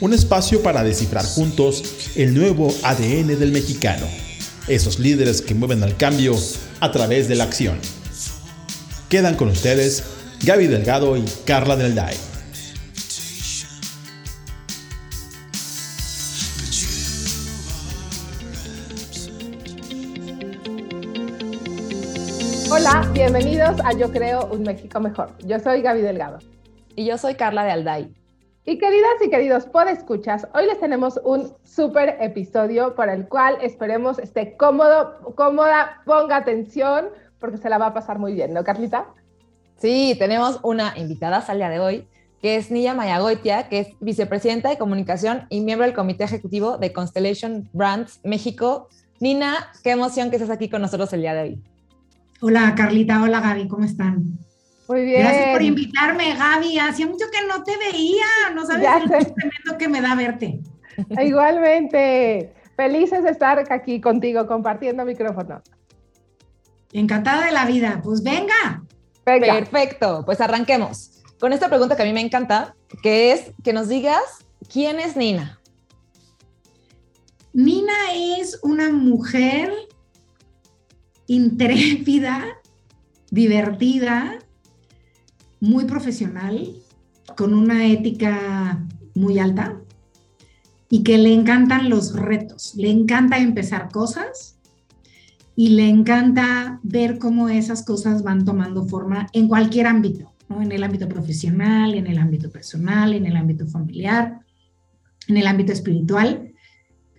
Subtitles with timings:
[0.00, 4.06] un espacio para descifrar juntos el nuevo ADN del mexicano,
[4.68, 6.34] esos líderes que mueven al cambio
[6.80, 7.78] a través de la acción.
[9.08, 10.02] Quedan con ustedes
[10.44, 12.16] Gaby Delgado y Carla Del Day.
[22.70, 25.32] Hola, bienvenidos a Yo Creo un México Mejor.
[25.46, 26.40] Yo soy Gaby Delgado.
[26.96, 28.23] Y yo soy Carla de Alday.
[28.66, 34.18] Y queridas y queridos escuchas, hoy les tenemos un súper episodio para el cual esperemos
[34.18, 39.04] esté cómodo, cómoda, ponga atención, porque se la va a pasar muy bien, ¿no, Carlita?
[39.76, 42.08] Sí, tenemos una invitada al día de hoy,
[42.40, 46.90] que es Nilla Mayagoitia, que es vicepresidenta de comunicación y miembro del comité ejecutivo de
[46.90, 48.88] Constellation Brands México.
[49.20, 51.62] Nina, qué emoción que estés aquí con nosotros el día de hoy.
[52.40, 54.38] Hola Carlita, hola Gaby, ¿cómo están?
[54.88, 55.20] Muy bien.
[55.20, 56.78] Gracias por invitarme, Gaby.
[56.78, 58.26] Hacía mucho que no te veía.
[58.54, 60.60] No sabes el tremendo que me da verte.
[61.22, 62.52] Igualmente.
[62.76, 65.62] Felices de estar aquí contigo compartiendo micrófono.
[66.92, 68.00] Encantada de la vida.
[68.02, 68.82] Pues venga.
[69.24, 69.54] venga.
[69.54, 70.22] Perfecto.
[70.26, 74.22] Pues arranquemos con esta pregunta que a mí me encanta, que es que nos digas
[74.72, 75.60] quién es Nina.
[77.52, 79.72] Nina es una mujer
[81.26, 82.44] intrépida,
[83.30, 84.38] divertida,
[85.64, 86.74] muy profesional,
[87.36, 89.80] con una ética muy alta
[90.90, 94.58] y que le encantan los retos, le encanta empezar cosas
[95.56, 100.84] y le encanta ver cómo esas cosas van tomando forma en cualquier ámbito, en el
[100.84, 104.40] ámbito profesional, en el ámbito personal, en el ámbito familiar,
[105.28, 106.52] en el ámbito espiritual.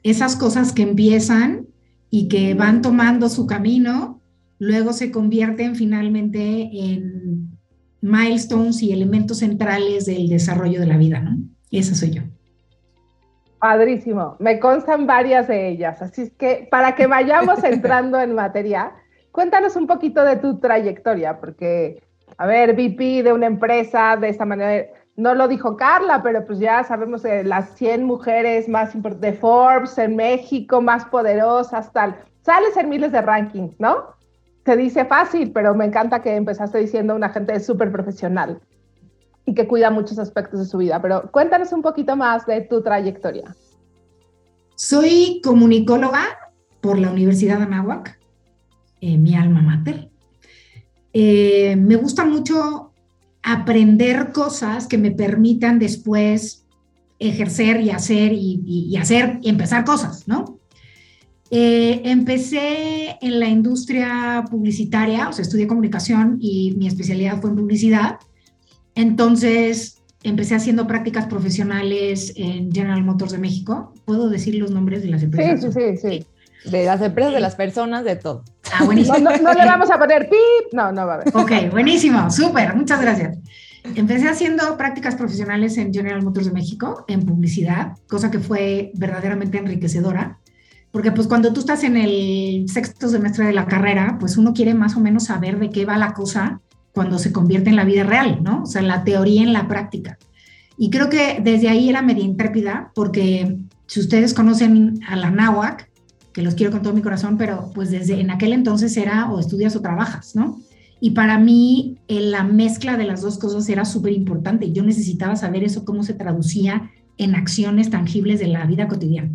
[0.03, 1.66] Esas cosas que empiezan
[2.12, 4.22] y que van tomando su camino,
[4.59, 7.55] luego se convierten finalmente en
[8.06, 11.38] milestones y elementos centrales del desarrollo de la vida, ¿no?
[11.72, 12.22] Esa soy yo.
[13.60, 18.92] Padrísimo, me constan varias de ellas, así es que para que vayamos entrando en materia,
[19.32, 22.04] cuéntanos un poquito de tu trayectoria, porque,
[22.38, 26.60] a ver, VP de una empresa de esta manera, no lo dijo Carla, pero pues
[26.60, 32.18] ya sabemos que las 100 mujeres más importantes de Forbes en México, más poderosas, tal,
[32.44, 34.15] sales en miles de rankings, ¿no?
[34.66, 38.59] Se dice fácil, pero me encanta que empezaste diciendo una gente súper profesional
[39.46, 41.00] y que cuida muchos aspectos de su vida.
[41.02, 43.56] Pero cuéntanos un poquito más de tu trayectoria.
[44.74, 46.24] Soy comunicóloga
[46.81, 48.20] por la Universidad de Anáhuac,
[49.02, 50.09] eh, mi alma mater.
[51.14, 52.92] Eh, me gusta mucho
[53.44, 56.66] aprender cosas que me permitan después
[57.20, 60.55] ejercer y hacer y, y hacer y empezar cosas, ¿no?
[61.52, 67.56] Eh, empecé en la industria publicitaria, o sea, estudié comunicación y mi especialidad fue en
[67.56, 68.18] publicidad.
[68.96, 73.94] Entonces, empecé haciendo prácticas profesionales en General Motors de México.
[74.06, 75.62] ¿Puedo decir los nombres de las empresas?
[75.62, 76.26] Sí, sí, sí.
[76.72, 78.44] De las empresas, de las personas, de todo.
[78.74, 79.20] Ah, buenísimo.
[79.20, 80.74] No, no, le vamos a poner pip.
[80.74, 81.28] No, no va a haber.
[81.36, 83.38] Ok, buenísimo, súper, muchas gracias.
[83.94, 89.60] Empecé haciendo prácticas profesionales en General Motors de México, en publicidad, cosa que fue verdaderamente
[89.60, 90.40] enriquecedora
[90.96, 94.74] porque pues cuando tú estás en el sexto semestre de la carrera, pues uno quiere
[94.74, 96.62] más o menos saber de qué va la cosa
[96.94, 98.64] cuando se convierte en la vida real, ¿no?
[98.64, 100.18] O sea, la teoría en la práctica.
[100.78, 103.58] Y creo que desde ahí era media intrépida, porque
[103.88, 105.92] si ustedes conocen a la náhuac,
[106.32, 109.42] que los quiero con todo mi corazón, pero pues desde en aquel entonces era o
[109.42, 110.62] estudias o trabajas, ¿no?
[111.02, 114.72] Y para mí la mezcla de las dos cosas era súper importante.
[114.72, 119.30] Yo necesitaba saber eso, cómo se traducía en acciones tangibles de la vida cotidiana.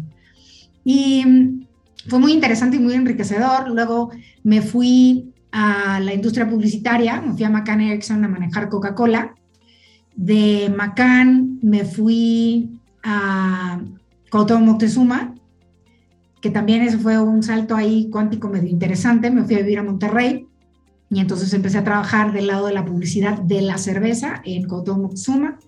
[0.84, 1.66] Y mm,
[2.08, 3.68] fue muy interesante y muy enriquecedor.
[3.70, 4.10] Luego
[4.42, 9.34] me fui a la industria publicitaria, me fui a McCann Erickson a manejar Coca-Cola.
[10.14, 13.80] De McCann me fui a
[14.30, 15.34] Cuauhtémoc Moctezuma,
[16.40, 19.30] que también eso fue un salto ahí cuántico medio interesante.
[19.30, 20.46] Me fui a vivir a Monterrey
[21.10, 25.02] y entonces empecé a trabajar del lado de la publicidad de la cerveza en Cuauhtémoc
[25.02, 25.58] Moctezuma.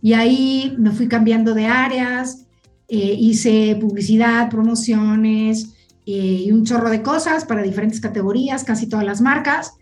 [0.00, 2.46] Y ahí me fui cambiando de áreas,
[2.88, 5.74] eh, hice publicidad, promociones
[6.06, 9.74] eh, y un chorro de cosas para diferentes categorías, casi todas las marcas.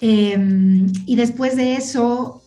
[0.00, 2.42] Em, y después de eso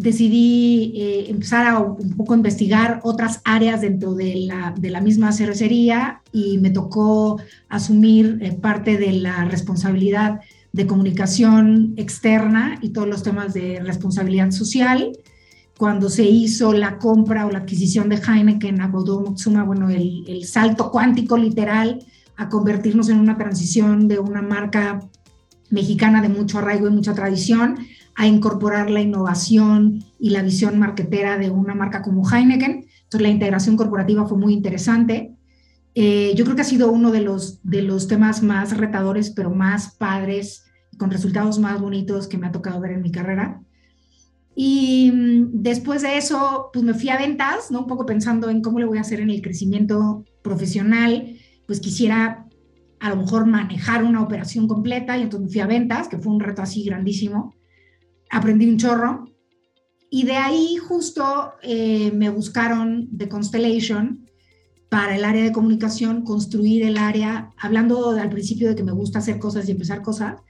[0.00, 5.30] decidí eh, empezar a un poco investigar otras áreas dentro de la, de la misma
[5.30, 7.38] cervecería y me tocó
[7.68, 10.40] asumir eh, parte de la responsabilidad
[10.72, 15.12] de comunicación externa y todos los temas de responsabilidad social.
[15.80, 20.24] Cuando se hizo la compra o la adquisición de Heineken a Godot Motsuma, bueno, el,
[20.28, 22.04] el salto cuántico literal
[22.36, 25.00] a convertirnos en una transición de una marca
[25.70, 27.78] mexicana de mucho arraigo y mucha tradición
[28.14, 32.84] a incorporar la innovación y la visión marketera de una marca como Heineken.
[33.04, 35.34] Entonces, la integración corporativa fue muy interesante.
[35.94, 39.48] Eh, yo creo que ha sido uno de los, de los temas más retadores, pero
[39.48, 40.66] más padres,
[40.98, 43.62] con resultados más bonitos que me ha tocado ver en mi carrera.
[44.62, 47.80] Y mm, después de eso, pues me fui a ventas, ¿no?
[47.80, 51.38] Un poco pensando en cómo le voy a hacer en el crecimiento profesional.
[51.66, 52.46] Pues quisiera
[52.98, 56.30] a lo mejor manejar una operación completa y entonces me fui a ventas, que fue
[56.30, 57.54] un reto así grandísimo
[58.30, 59.24] aprendí un chorro.
[60.10, 64.26] Y de ahí justo eh, me buscaron de Constellation
[64.90, 69.20] para el área de comunicación, construir el área, hablando al principio de que me gusta
[69.20, 70.42] hacer cosas y empezar cosas,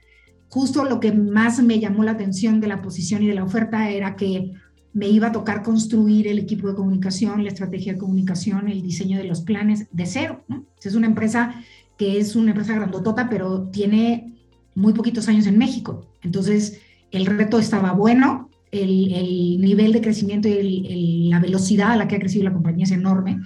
[0.51, 3.89] justo lo que más me llamó la atención de la posición y de la oferta
[3.89, 4.51] era que
[4.93, 9.17] me iba a tocar construir el equipo de comunicación, la estrategia de comunicación, el diseño
[9.17, 10.43] de los planes de cero.
[10.83, 11.55] Es una empresa
[11.97, 14.33] que es una empresa grandotota, pero tiene
[14.75, 16.05] muy poquitos años en México.
[16.21, 16.81] Entonces,
[17.11, 22.19] el reto estaba bueno, el, nivel de crecimiento y la velocidad a la que ha
[22.19, 23.39] crecido la compañía es enorme.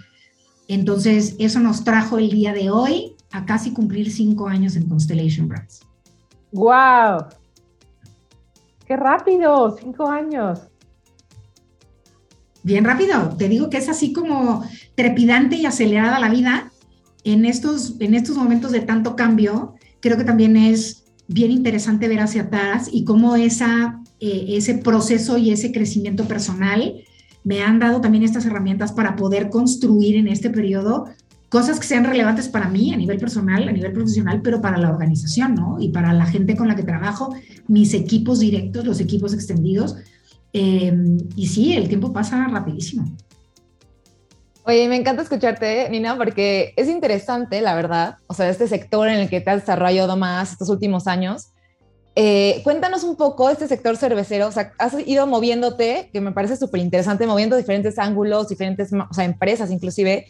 [0.67, 5.47] Entonces, eso nos trajo el día de hoy a casi cumplir cinco años en Constellation
[5.47, 5.81] Brands.
[6.55, 7.25] ¡Wow!
[8.87, 9.75] ¡Qué rápido!
[9.77, 10.61] Cinco años.
[12.63, 13.35] Bien rápido.
[13.37, 14.63] Te digo que es así como
[14.95, 16.71] trepidante y acelerada la vida.
[17.25, 22.21] En estos, en estos momentos de tanto cambio, creo que también es bien interesante ver
[22.21, 27.01] hacia atrás y cómo esa, eh, ese proceso y ese crecimiento personal
[27.43, 31.09] me han dado también estas herramientas para poder construir en este periodo
[31.49, 34.89] cosas que sean relevantes para mí a nivel personal, a nivel profesional, pero para la
[34.89, 35.77] organización, ¿no?
[35.79, 37.35] Y para la gente con la que trabajo,
[37.67, 39.95] mis equipos directos, los equipos extendidos.
[40.53, 40.93] Eh,
[41.35, 43.15] y sí, el tiempo pasa rapidísimo.
[44.67, 49.19] Oye, me encanta escucharte, Nina, porque es interesante, la verdad, o sea, este sector en
[49.19, 51.49] el que te has desarrollado más estos últimos años.
[52.15, 56.57] Eh, cuéntanos un poco este sector cervecero, o sea, has ido moviéndote, que me parece
[56.57, 60.25] súper interesante, moviendo diferentes ángulos, diferentes, o sea, empresas inclusive.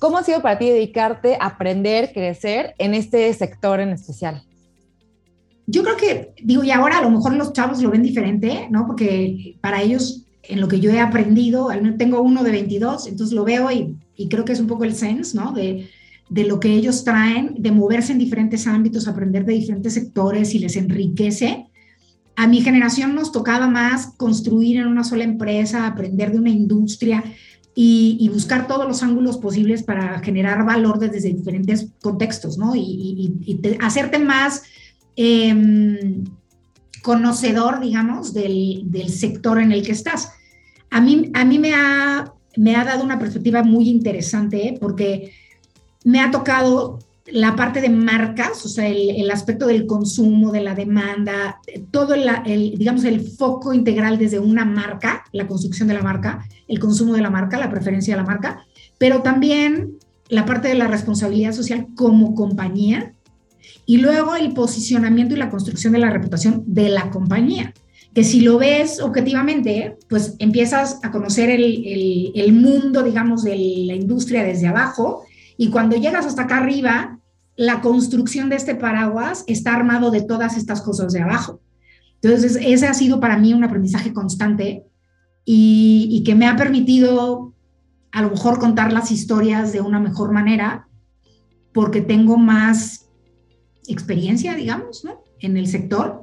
[0.00, 4.42] ¿Cómo ha sido para ti dedicarte a aprender, crecer en este sector en especial?
[5.66, 8.86] Yo creo que, digo, y ahora a lo mejor los chavos lo ven diferente, ¿no?
[8.86, 11.68] Porque para ellos en lo que yo he aprendido,
[11.98, 13.98] tengo uno de 22, entonces lo veo y,
[14.30, 15.52] creo que es un poco el sense, ¿no?
[15.52, 15.90] De,
[16.30, 20.60] de, lo que ellos traen, de moverse en diferentes ámbitos, aprender de diferentes sectores y
[20.60, 21.66] les enriquece.
[22.36, 27.22] A mi generación nos tocaba más construir en una sola empresa, aprender de una industria
[27.74, 32.74] y, buscar todos los ángulos posibles para generar valor desde diferentes contextos, ¿no?
[32.76, 34.62] Y, hacerte más...
[35.16, 36.24] Em,
[37.02, 40.32] conocedor, digamos, del, sector en el que estás
[40.90, 45.32] a mí, a mí me, ha, me ha dado una perspectiva muy interesante porque
[46.04, 46.98] me ha tocado
[47.32, 51.60] la parte de marcas, o sea, el, aspecto del consumo, de la demanda,
[51.90, 56.78] todo el, digamos, el foco integral desde una marca, la construcción de la marca, el
[56.78, 58.64] consumo de la marca, la preferencia de la marca,
[58.98, 63.12] pero también la parte de la responsabilidad social como compañía
[63.86, 67.72] y luego el posicionamiento y la construcción de la reputación de la compañía
[68.14, 73.94] que si lo ves objetivamente, pues empiezas a conocer el, el, mundo, digamos, de la
[73.94, 75.22] industria desde abajo
[75.56, 77.19] y cuando llegas hasta acá arriba,
[77.60, 81.60] la construcción de este paraguas está armado de todas estas cosas de abajo.
[82.22, 84.86] Entonces, ese ha sido para mí un aprendizaje constante
[85.44, 87.52] y, que me ha permitido
[88.12, 90.88] a lo mejor contar las historias de una mejor manera
[91.74, 93.10] porque tengo más
[93.86, 95.22] experiencia, digamos, ¿no?
[95.38, 96.22] En el sector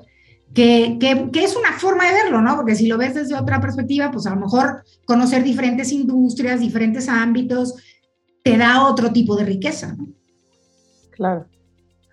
[0.55, 2.55] que, que, es una forma de verlo, ¿no?
[2.55, 7.07] Porque si lo ves desde otra perspectiva, pues a lo mejor conocer diferentes industrias, diferentes
[7.07, 7.75] ámbitos,
[8.43, 10.17] te da otro tipo de riqueza, ¿no?
[11.17, 11.45] Claro.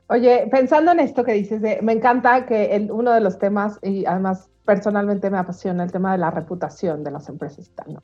[0.09, 4.51] Oye, pensando en esto que dices, me encanta que uno de los temas, y además
[4.65, 7.71] personalmente me apasiona el tema de la reputación de las empresas.
[7.87, 8.03] ¿no?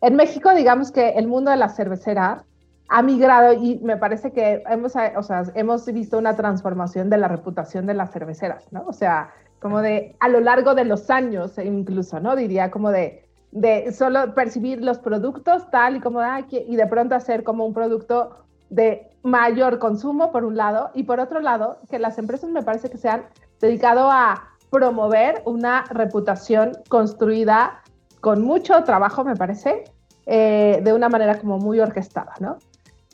[0.00, 2.44] En México, digamos que el mundo de la cervecera
[2.88, 7.28] ha migrado y me parece que hemos, o sea, hemos visto una transformación de la
[7.28, 8.84] reputación de las cerveceras, ¿no?
[8.86, 9.30] O sea,
[9.60, 12.34] como de a lo largo de los años incluso, ¿no?
[12.34, 17.14] Diría como de, de solo percibir los productos tal y como, ah, y de pronto
[17.14, 21.98] hacer como un producto de mayor consumo por un lado y por otro lado que
[21.98, 23.24] las empresas me parece que se han
[23.60, 27.82] dedicado a promover una reputación construida
[28.20, 29.84] con mucho trabajo, me parece,
[30.26, 32.58] eh, de una manera como muy orquestada, ¿no?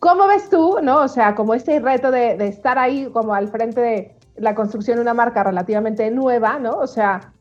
[0.00, 1.00] ¿Cómo ves tú, no?
[1.00, 4.96] O sea, como este reto de, de estar ahí como al frente de la construcción
[4.96, 6.72] de una marca relativamente nueva, ¿no?
[6.72, 7.32] O sea,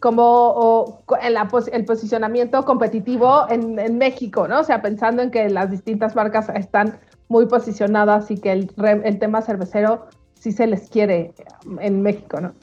[0.00, 4.60] como el posicionamiento competitivo en, en, México, ¿no?
[4.60, 8.70] O sea, pensando en que las distintas marcas están muy posicionadas y que el,
[9.04, 10.06] el tema cervecero
[10.38, 11.34] sí se les quiere
[11.80, 12.54] en México, ¿no?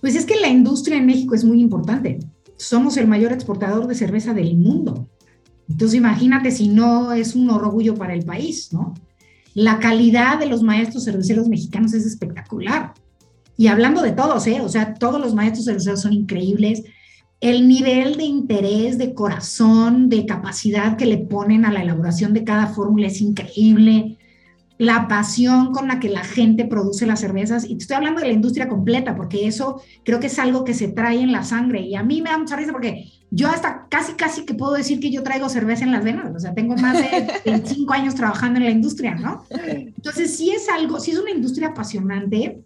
[0.00, 2.18] Pues es que la industria en México es muy importante.
[2.56, 5.08] Somos el mayor exportador de cerveza del mundo.
[5.68, 8.94] Entonces imagínate si no es un orgullo para el país, ¿no?
[9.54, 12.94] La calidad de los maestros cerveceros mexicanos es espectacular.
[13.56, 14.60] Y hablando de todos, ¿eh?
[14.62, 16.82] O sea, todos los maestros cerveceros son increíbles.
[17.40, 22.44] El nivel de interés, de corazón, de capacidad que le ponen a la elaboración de
[22.44, 24.18] cada fórmula es increíble
[24.80, 27.64] la pasión con la que la gente produce las cervezas.
[27.64, 30.72] Y te estoy hablando de la industria completa, porque eso creo que es algo que
[30.72, 31.82] se trae en la sangre.
[31.82, 34.98] Y a mí me da mucha risa porque yo hasta casi, casi que puedo decir
[34.98, 36.34] que yo traigo cerveza en las venas.
[36.34, 39.44] O sea, tengo más de 25 años trabajando en la industria, ¿no?
[39.50, 42.62] Entonces, sí es algo, sí es una industria apasionante,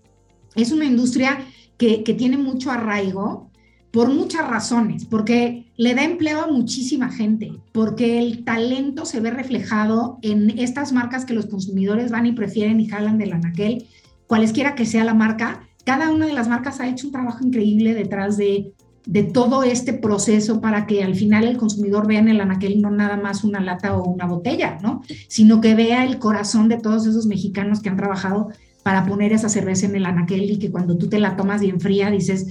[0.55, 1.39] es una industria
[1.77, 3.51] que, que tiene mucho arraigo
[3.95, 9.31] por muchas razones, porque le da empleo a muchísima gente, porque el talento se ve
[9.31, 13.87] reflejado en estas marcas que los consumidores van y prefieren y jalan del anaquel,
[14.27, 15.69] cualesquiera que sea la marca.
[15.85, 18.73] Cada una de las marcas ha hecho un trabajo increíble detrás de,
[19.07, 22.91] de todo este proceso para que al final el consumidor vea en el anaquel no
[22.91, 25.03] nada más una lata o una botella, ¿no?
[25.29, 28.49] Sino que vea el corazón de todos esos mexicanos que han trabajado
[28.83, 31.81] para poner esa cerveza en el anaquel y que cuando tú te la tomas bien
[31.81, 32.49] fría dices,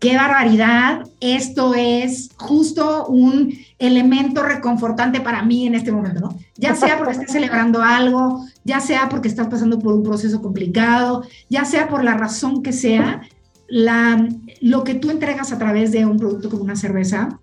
[0.00, 6.38] qué barbaridad, esto es justo un elemento reconfortante para mí en este momento, ¿no?
[6.56, 11.24] Ya sea porque estés celebrando algo, ya sea porque estás pasando por un proceso complicado,
[11.50, 13.20] ya sea por la razón que sea,
[13.68, 14.26] la,
[14.62, 17.38] lo que tú entregas a través de un producto como una cerveza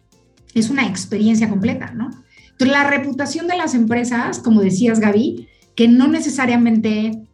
[0.55, 2.09] es una experiencia completa, ¿no?
[2.51, 7.27] Entonces, la reputación de las empresas, como decías, Gaby, que no necesariamente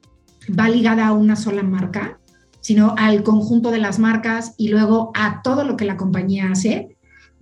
[0.50, 2.20] va ligada a una sola marca,
[2.64, 6.96] sino al conjunto de las marcas y luego a todo lo que la compañía hace,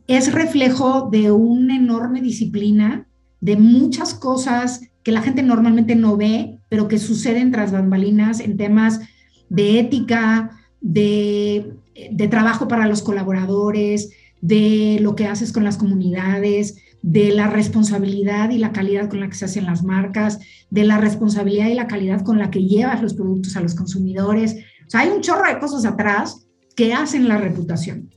[0.07, 3.05] es reflejo de una enorme disciplina,
[3.39, 8.57] de muchas cosas que la gente normalmente no ve, pero que suceden tras bambalinas en
[8.57, 8.99] temas
[9.47, 11.75] de ética, de,
[12.11, 14.09] de trabajo para los colaboradores,
[14.41, 19.29] de lo que haces con las comunidades, de la responsabilidad y la calidad con la
[19.29, 20.39] que se hacen las marcas,
[20.71, 24.57] de la responsabilidad y la calidad con la que llevas los productos a los consumidores
[24.91, 28.09] sea, hay un chorro de cosas atrás que hacen la reputación,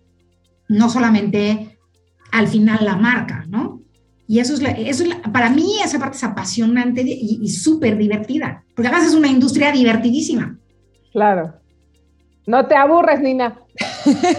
[0.69, 1.79] no solamente
[2.33, 3.81] al final la marca, ¿no?
[4.27, 9.09] Y eso es, eso para mí esa parte es apasionante y, súper divertida, porque además
[9.09, 10.59] es una industria divertidísima.
[11.13, 11.55] Claro.
[12.47, 13.59] No te aburres, Nina.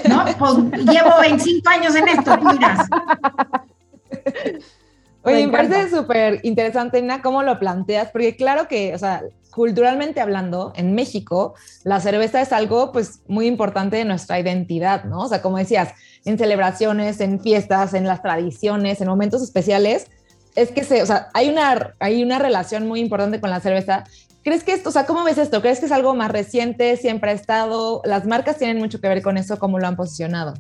[0.10, 2.88] No, pues llevo 25 años en esto, miras.
[5.26, 10.22] Oye, me, parece súper interesante, Nina, cómo lo planteas, porque claro que, o sea, culturalmente
[10.22, 15.22] hablando, en México, la cerveza es algo pues muy importante de nuestra identidad, ¿no?
[15.22, 15.94] O sea, como decías,
[16.26, 20.08] en celebraciones, en fiestas, en las tradiciones, en momentos especiales,
[20.56, 24.04] es que se, o sea, hay una, hay una relación muy importante con la cerveza.
[24.44, 25.62] ¿Crees que esto, o sea, cómo ves esto?
[25.62, 28.02] ¿Crees que es algo más reciente, siempre ha estado?
[28.06, 29.58] ¿Las marcas tienen mucho que ver con eso?
[29.58, 30.54] ¿Cómo lo han posicionado?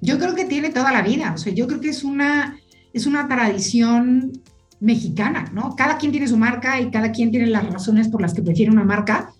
[0.00, 2.58] Yo creo que tiene toda la vida, o sea, yo creo que es una,
[2.96, 4.32] es una tradición
[4.80, 5.76] mexicana, ¿no?
[5.76, 8.72] Cada quien tiene su marca y cada quien tiene las razones por las que prefiere
[8.72, 9.30] una marca,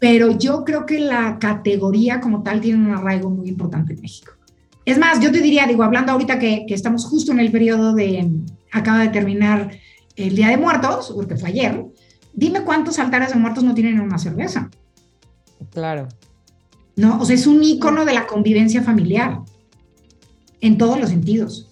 [0.00, 4.32] pero yo creo que la categoría como tal tiene un arraigo muy importante en México.
[4.86, 7.94] Es más, yo te diría, digo, hablando ahorita que, que estamos justo en el periodo
[7.94, 8.30] de,
[8.72, 9.70] acaba de terminar
[10.16, 11.84] el Día de Muertos, porque fue ayer,
[12.32, 14.70] dime cuántos altares de muertos no tienen una cerveza.
[15.70, 16.08] Claro.
[16.96, 19.40] No, o sea, es un icono de la convivencia familiar,
[20.62, 21.68] en todos los sentidos.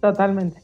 [0.00, 0.60] Totalmente.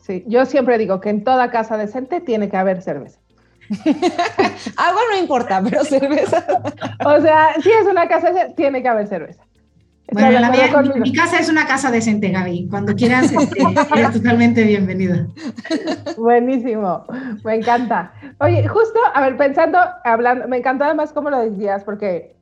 [0.00, 3.20] Sí, yo siempre digo que en toda casa decente tiene que haber cerveza.
[4.76, 6.44] Agua no importa, pero cerveza.
[7.04, 9.44] o sea, si es una casa, tiene que haber cerveza.
[10.10, 12.68] Bueno, la mía, mi, casa es una casa decente, Gaby.
[12.70, 13.62] Cuando quieras, este,
[13.94, 15.26] eres totalmente bienvenida.
[16.16, 17.04] Buenísimo,
[17.44, 18.12] me encanta.
[18.40, 22.34] Oye, justo, a ver, pensando, hablando, me encantó además cómo lo decías, porque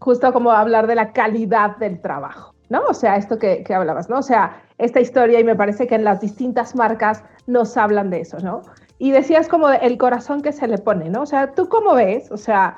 [0.00, 2.82] justo como hablar de la calidad del trabajo, ¿no?
[2.90, 4.18] O sea, esto que, que hablabas, ¿no?
[4.18, 8.20] O sea, esta historia y me parece que en las distintas marcas nos hablan de
[8.20, 8.62] eso, ¿no?
[8.98, 11.22] Y decías como el corazón que se le pone, ¿no?
[11.22, 12.30] O sea, ¿tú cómo ves?
[12.30, 12.74] O sea,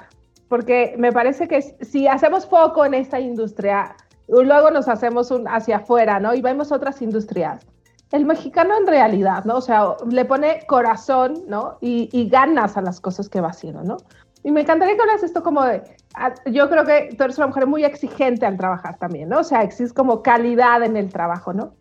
[0.48, 3.96] porque me parece que si hacemos foco en esta industria,
[4.28, 6.34] luego nos hacemos un hacia afuera, ¿no?
[6.34, 7.66] Y vemos otras industrias.
[8.12, 9.56] El mexicano en realidad, ¿no?
[9.56, 11.78] O sea, le pone corazón, ¿no?
[11.80, 13.96] Y, y ganas a las cosas que va haciendo, ¿no?
[14.44, 15.82] Y me encantaría que hablas esto como de,
[16.14, 19.40] ah, yo creo que tú eres una mujer muy exigente al trabajar también, ¿no?
[19.40, 21.72] O sea, existe como calidad en el trabajo, ¿no?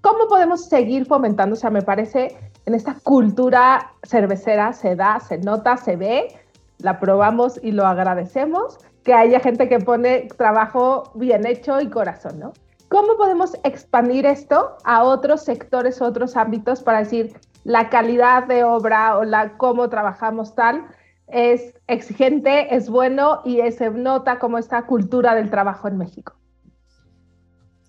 [0.00, 1.54] ¿Cómo podemos seguir fomentando?
[1.54, 2.36] O sea, me parece
[2.66, 6.28] en esta cultura cervecera se da, se nota, se ve,
[6.78, 12.38] la probamos y lo agradecemos, que haya gente que pone trabajo bien hecho y corazón,
[12.38, 12.52] ¿no?
[12.88, 19.18] ¿Cómo podemos expandir esto a otros sectores, otros ámbitos para decir la calidad de obra
[19.18, 20.86] o la cómo trabajamos tal
[21.26, 26.34] es exigente, es bueno y se nota como esta cultura del trabajo en México?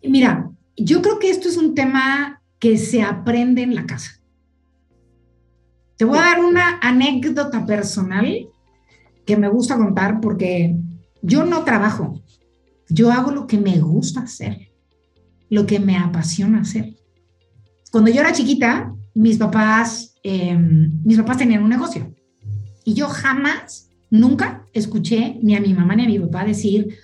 [0.04, 0.50] Mira,
[0.84, 4.12] yo creo que esto es un tema que se aprende en la casa.
[5.98, 8.48] Te voy a dar una anécdota personal
[9.26, 10.76] que me gusta contar porque
[11.22, 12.22] yo no trabajo,
[12.90, 14.72] yo hago lo que me gusta hacer,
[15.50, 16.96] lo que me apasiona hacer.
[17.92, 22.14] Cuando yo era chiquita, mis papás, em, mis papás tenían un negocio
[22.84, 26.96] y yo jamás, nunca escuché ni a mi mamá ni a mi papá decir,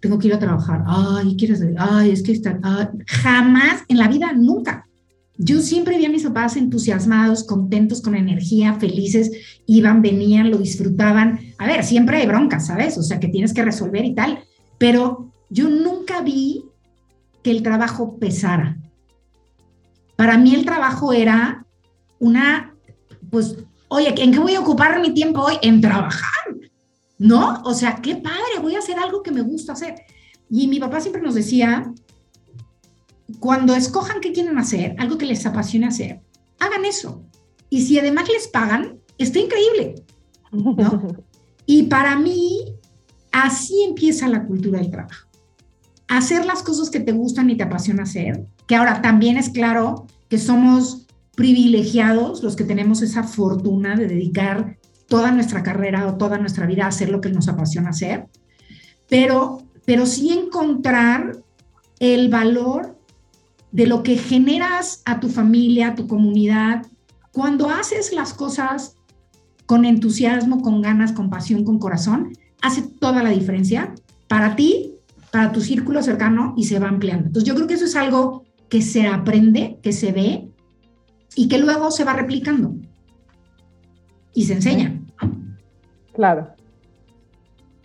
[0.00, 2.58] tengo que ir a trabajar, ay, quieres, ay, es que está,
[3.06, 4.86] jamás en la vida, nunca.
[5.38, 9.30] Yo siempre vi a mis papás entusiasmados, contentos, con energía, felices,
[9.66, 11.40] iban, venían, lo disfrutaban.
[11.58, 12.98] A ver, siempre hay broncas, ¿sabes?
[12.98, 14.40] O sea, que tienes que resolver y tal,
[14.78, 16.64] pero yo nunca vi
[17.42, 18.76] que el trabajo pesara.
[20.16, 21.66] Para mí el trabajo era
[22.18, 22.74] una,
[23.30, 23.56] pues,
[23.88, 25.54] oye, ¿en qué voy a ocupar mi tiempo hoy?
[25.62, 26.41] En trabajar,
[27.22, 27.62] ¿no?
[27.64, 29.94] O sea, qué padre, voy a hacer algo que me gusta hacer.
[30.50, 31.92] Y mi papá siempre nos decía,
[33.38, 36.20] cuando escojan qué quieren hacer, algo que les apasione hacer,
[36.58, 37.22] hagan eso.
[37.70, 40.04] Y si además les pagan, está increíble.
[40.50, 41.24] ¿no?
[41.64, 42.74] Y para mí,
[43.30, 45.28] así empieza la cultura del trabajo.
[46.08, 50.08] Hacer las cosas que te gustan y te apasiona hacer, que ahora también es claro
[50.28, 54.76] que somos privilegiados los que tenemos esa fortuna de dedicar
[55.12, 58.28] toda nuestra carrera o toda nuestra vida hacer lo que nos apasiona hacer,
[59.10, 61.36] pero, pero sí encontrar
[62.00, 62.98] el valor
[63.72, 66.86] de lo que generas a tu familia, a tu comunidad,
[67.30, 68.96] cuando haces las cosas
[69.66, 72.32] con entusiasmo, con ganas, con pasión, con corazón,
[72.62, 73.94] hace toda la diferencia
[74.28, 74.94] para ti,
[75.30, 77.26] para tu círculo cercano y se va ampliando.
[77.26, 80.48] Entonces yo creo que eso es algo que se aprende, que se ve
[81.36, 82.76] y que luego se va replicando
[84.32, 85.01] y se enseña.
[86.12, 86.54] Claro.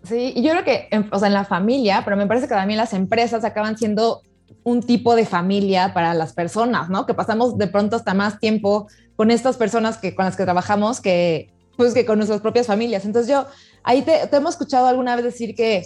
[0.03, 2.77] Sí, y yo creo que, o sea, en la familia, pero me parece que también
[2.77, 4.21] las empresas acaban siendo
[4.63, 7.05] un tipo de familia para las personas, ¿no?
[7.05, 11.01] Que pasamos de pronto hasta más tiempo con estas personas que con las que trabajamos
[11.01, 13.05] que pues que con nuestras propias familias.
[13.05, 13.45] Entonces yo
[13.83, 15.85] ahí te, hemos escuchado alguna vez decir que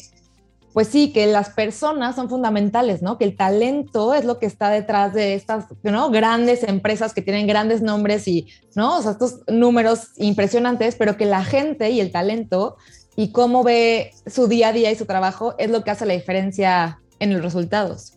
[0.74, 3.18] pues sí, que las personas son fundamentales, ¿no?
[3.18, 6.10] Que el talento es lo que está detrás de estas, ¿no?
[6.12, 8.98] Grandes empresas que tienen grandes nombres y, ¿no?
[8.98, 12.78] O sea, estos números impresionantes, pero que la gente y el talento
[13.18, 16.14] y cómo ve su día a día y su trabajo es lo que hace la
[16.14, 18.14] diferencia en los resultados.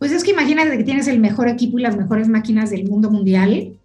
[0.00, 3.10] Pues es que imagínate que tienes el mejor equipo y las mejores máquinas del mundo
[3.10, 3.78] mundial.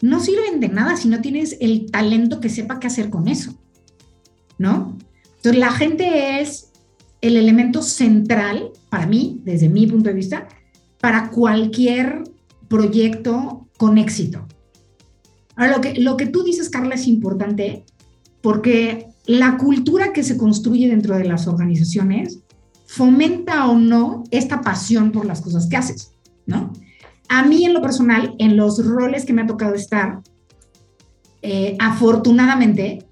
[0.00, 3.54] No sirven de nada si no tienes el talento que sepa qué hacer con eso.
[4.56, 4.96] ¿No?
[5.36, 6.70] Entonces la gente es
[7.24, 10.46] el elemento central para mí, desde mi punto de vista,
[11.00, 12.24] para cualquier
[12.68, 14.46] proyecto con éxito.
[15.56, 17.84] Ahora, lo que, lo que tú dices, Carla, es importante
[18.42, 22.40] porque la cultura que se construye dentro de las organizaciones
[22.86, 26.12] fomenta o no esta pasión por las cosas que haces,
[26.44, 26.74] ¿no?
[27.30, 30.20] A mí en lo personal, en los roles que me ha tocado estar,
[31.40, 33.06] eh, afortunadamente,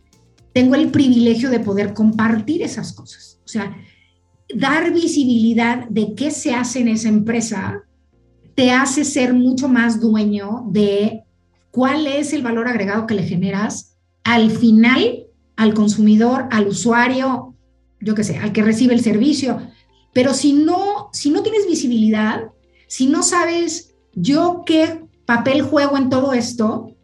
[0.52, 3.40] tengo el privilegio de poder compartir esas cosas.
[3.42, 3.74] O sea,
[4.54, 7.82] dar visibilidad de qué se hace en esa empresa
[8.54, 11.22] te hace ser mucho más dueño de
[11.70, 17.54] cuál es el valor agregado que le generas al final al consumidor, al usuario,
[18.00, 19.60] yo qué sé, al que recibe el servicio.
[20.12, 22.50] Pero si no, si no tienes visibilidad,
[22.88, 26.96] si no sabes yo qué papel juego en todo esto,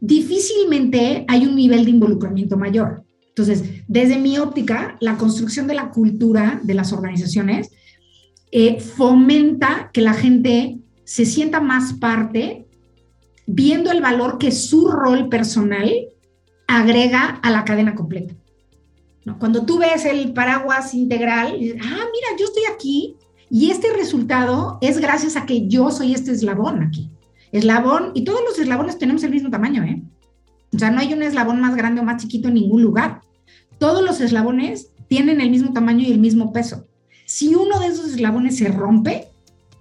[0.00, 3.05] difícilmente hay un nivel de involucramiento mayor.
[3.36, 7.70] Entonces, desde mi óptica, la construcción de la cultura de las organizaciones
[8.50, 12.66] eh, fomenta que la gente se sienta más parte,
[13.46, 15.92] viendo el valor que su rol personal
[16.66, 18.34] agrega a la cadena completa.
[19.38, 21.48] Cuando tú ves el paraguas integral,
[21.82, 23.16] ah, mira, yo estoy aquí
[23.50, 27.10] y este resultado es gracias a que yo soy este eslabón aquí.
[27.52, 30.02] Eslabón, y todos los eslabones tenemos el mismo tamaño, ¿eh?
[30.74, 33.20] O sea, no hay un eslabón más grande o más chiquito en ningún lugar.
[33.78, 36.86] Todos los eslabones tienen el mismo tamaño y el mismo peso.
[37.26, 39.28] Si uno de esos eslabones se rompe,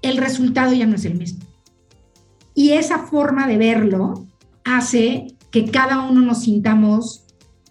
[0.01, 1.43] el resultado ya no es el mismo.
[2.53, 4.25] Y esa forma de verlo
[4.63, 7.23] hace que cada uno nos sintamos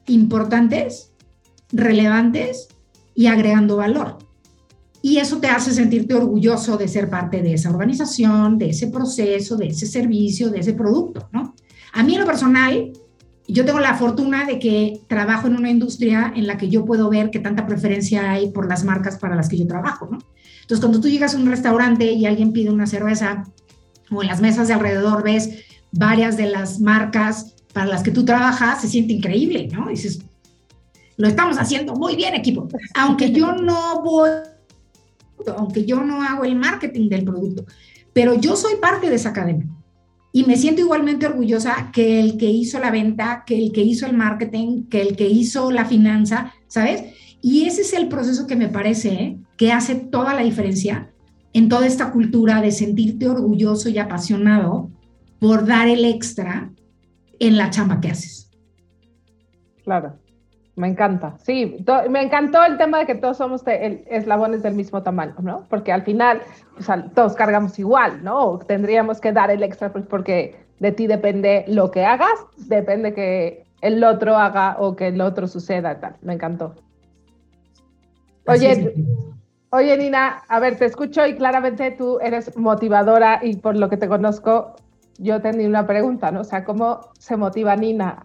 [0.06, 1.12] importantes,
[1.72, 2.68] relevantes
[3.14, 4.18] y agregando valor.
[5.02, 9.56] Y eso te hace sentirte orgulloso de ser parte de esa organización, de ese proceso,
[9.56, 11.54] de ese servicio, de ese producto, ¿no?
[11.92, 12.92] A mí en lo personal,
[13.46, 17.11] yo tengo la fortuna de que trabajo en una industria en la que yo puedo
[17.11, 20.18] ver qué tanta preferencia hay por las marcas para las que yo trabajo, ¿no?
[20.62, 23.44] Entonces, cuando tú llegas a un restaurante y alguien pide una cerveza
[24.11, 28.24] o en las mesas de alrededor ves varias de las marcas para las que tú
[28.24, 29.88] trabajas, se siente increíble, ¿no?
[29.88, 30.20] Dices,
[31.16, 32.68] lo estamos haciendo muy bien, equipo.
[32.94, 34.30] Aunque yo no voy,
[35.57, 37.66] aunque yo no hago el marketing del producto,
[38.12, 39.66] pero yo soy parte de esa cadena.
[40.37, 44.05] Y me siento igualmente orgullosa que el que hizo la venta, que el que hizo
[44.05, 47.05] el marketing, que el que hizo la finanza, ¿sabes?
[47.40, 51.12] Y ese es el proceso que me parece que hace toda la diferencia
[51.53, 54.90] en toda esta cultura de sentirte orgulloso y apasionado
[55.38, 56.73] por dar el extra
[57.38, 58.51] en la chamba que haces.
[59.85, 60.18] Claro,
[60.76, 61.37] me encanta.
[61.38, 65.64] Sí, me encantó el tema de que todos somos eslabones del mismo tamaño, ¿no?
[65.68, 66.42] Porque al final
[67.14, 68.58] todos cargamos igual, ¿no?
[68.58, 73.64] Tendríamos que dar el extra pues, porque de ti depende lo que hagas, depende que
[73.80, 76.16] el otro haga o que el otro suceda, tal.
[76.22, 76.74] Me encantó.
[78.46, 78.94] Oye,
[79.74, 83.96] Oye, Nina, a ver, te escucho y claramente tú eres motivadora y por lo que
[83.96, 84.76] te conozco,
[85.18, 86.42] yo tenía una pregunta, ¿no?
[86.42, 88.24] O sea, ¿cómo se motiva Nina?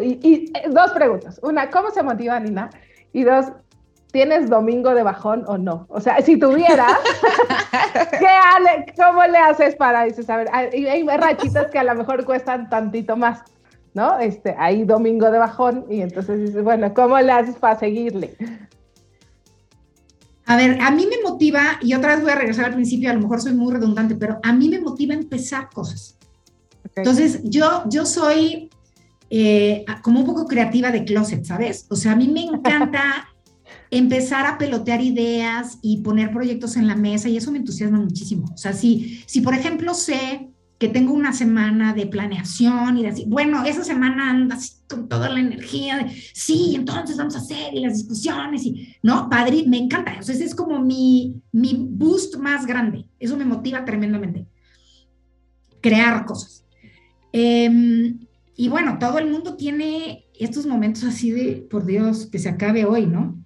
[0.00, 1.38] Y, eh, dos preguntas.
[1.42, 2.70] Una, ¿cómo se motiva Nina?
[3.12, 3.46] Y dos,
[4.12, 5.86] ¿tienes domingo de bajón o no?
[5.88, 6.92] O sea, si tuvieras,
[8.18, 12.24] ¿qué, ¿cómo le haces para, dices, a ver, hay, hay rachitas que a lo mejor
[12.24, 13.42] cuestan tantito más,
[13.94, 14.18] ¿no?
[14.18, 18.36] Este, hay domingo de bajón y entonces dices, bueno, ¿cómo le haces para seguirle?
[20.46, 23.12] A ver, a mí me motiva, y otra vez voy a regresar al principio, a
[23.12, 26.16] lo mejor soy muy redundante, pero a mí me motiva empezar cosas.
[26.96, 28.70] Entonces, yo, yo soy
[29.30, 31.86] eh, como un poco creativa de closet, ¿sabes?
[31.90, 33.28] O sea, a mí me encanta
[33.90, 38.46] empezar a pelotear ideas y poner proyectos en la mesa y eso me entusiasma muchísimo.
[38.52, 43.08] O sea, si, si por ejemplo sé que tengo una semana de planeación y de
[43.08, 47.74] así, bueno, esa semana andas con toda la energía de, sí, entonces vamos a hacer
[47.74, 49.28] y las discusiones y, ¿no?
[49.28, 50.16] Padre, me encanta.
[50.20, 53.06] O sea, ese es como mi, mi boost más grande.
[53.18, 54.46] Eso me motiva tremendamente.
[55.80, 56.64] Crear cosas.
[57.32, 58.20] Em,
[58.60, 62.84] y bueno, todo el mundo tiene estos momentos así de, por Dios, que se acabe
[62.84, 63.40] hoy, ¿no?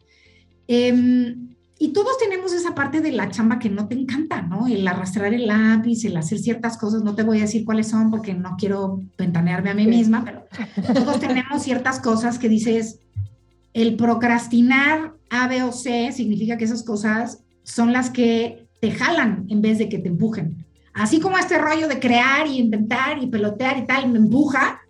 [0.68, 1.37] Eh,
[1.79, 4.66] y todos tenemos esa parte de la chamba que no te encanta, ¿no?
[4.66, 8.11] El arrastrar el lápiz, el hacer ciertas cosas, no te voy a decir cuáles son
[8.11, 10.46] porque no quiero ventanearme a mí misma, pero
[10.94, 13.01] todos tenemos ciertas cosas que dices,
[13.75, 19.44] el procrastinar A, B o C significa que esas cosas son las que te jalan
[19.51, 20.64] en vez de que te empujen.
[20.94, 24.82] Así como este rollo de crear y inventar y pelotear y tal me empuja,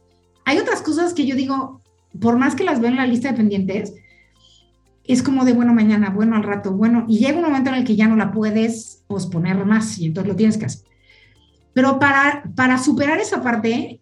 [0.44, 1.82] hay otras cosas que yo digo,
[2.20, 3.94] por más que las veo en la lista de pendientes,
[5.04, 7.84] es como de bueno mañana, bueno al rato, bueno, y llega un momento en el
[7.84, 10.86] que ya no la puedes posponer más y entonces lo tienes que hacer.
[11.74, 14.00] Pero para, para superar esa parte,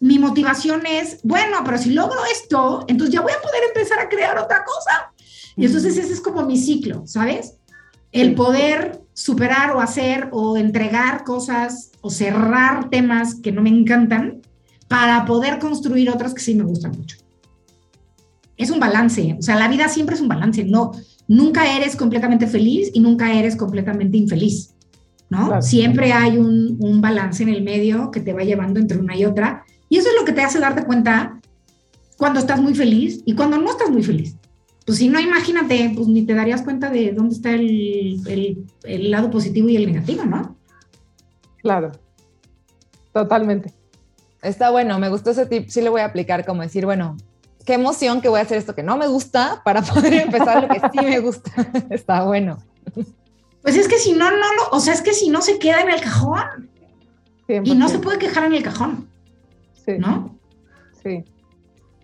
[0.00, 4.08] mi motivación es, bueno, pero si logro esto, entonces ya voy a poder empezar a
[4.08, 5.12] crear otra cosa.
[5.56, 7.58] Y entonces ese es como mi ciclo, ¿sabes?
[8.12, 14.40] El poder superar o hacer o entregar cosas o cerrar temas que no me encantan
[14.90, 17.16] para poder construir otros que sí me gustan mucho
[18.60, 20.92] es un balance, o sea, la vida siempre es un balance, no,
[21.26, 24.74] nunca eres completamente feliz y nunca eres completamente infeliz,
[25.30, 25.62] ¿no?
[25.62, 29.24] Siempre hay un, un, balance en el medio que te va llevando entre una y
[29.24, 31.40] otra, y eso es lo que te hace darte cuenta
[32.18, 34.36] cuando estás muy feliz y cuando no estás muy feliz.
[34.84, 39.10] Pues si no, imagínate, pues ni te darías cuenta de dónde está el, el, el
[39.10, 40.58] lado positivo y el negativo, ¿no?
[41.62, 41.92] Claro,
[43.14, 43.72] totalmente.
[44.42, 47.16] Está bueno, me gustó ese tip, sí le voy a aplicar como decir, bueno,
[47.66, 50.68] qué emoción que voy a hacer esto que no me gusta para poder empezar lo
[50.68, 51.50] que sí me gusta.
[51.90, 52.58] Está bueno.
[53.62, 55.80] Pues es que si no, no lo, o sea, es que si no se queda
[55.80, 56.70] en el cajón.
[57.48, 59.10] Y no se puede quejar en el cajón.
[59.84, 59.98] Sí.
[59.98, 60.38] ¿No?
[61.02, 61.24] Sí.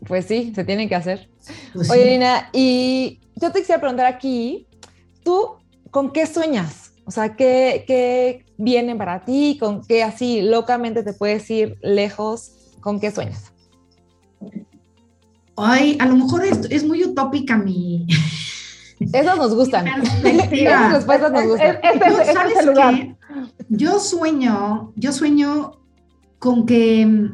[0.06, 1.30] Pues sí, se tiene que hacer.
[1.72, 4.66] Pues Oye, Lina, y yo te quisiera preguntar aquí,
[5.24, 5.56] ¿tú
[5.90, 6.92] con qué sueñas?
[7.04, 9.56] O sea, ¿qué, ¿qué viene para ti?
[9.58, 12.52] ¿Con qué así locamente te puedes ir lejos?
[12.80, 13.52] ¿Con qué sueñas?
[15.56, 18.06] Ay, a lo mejor es, muy utópica mi...
[19.12, 19.86] Esas nos gustan.
[20.52, 21.78] Esas respuestas nos gustan.
[22.32, 22.56] ¿Sabes
[23.68, 25.72] Yo sueño, yo sueño
[26.38, 27.30] con que,